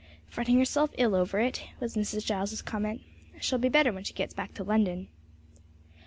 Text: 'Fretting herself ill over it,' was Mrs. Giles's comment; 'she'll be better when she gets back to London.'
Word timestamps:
'Fretting 0.25 0.57
herself 0.57 0.89
ill 0.97 1.13
over 1.13 1.39
it,' 1.39 1.61
was 1.79 1.95
Mrs. 1.95 2.25
Giles's 2.25 2.63
comment; 2.63 3.01
'she'll 3.39 3.59
be 3.59 3.69
better 3.69 3.93
when 3.93 4.03
she 4.03 4.13
gets 4.15 4.33
back 4.33 4.51
to 4.55 4.63
London.' 4.63 5.09